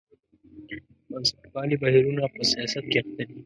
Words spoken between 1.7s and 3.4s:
بهیرونه په سیاست کې اخته دي.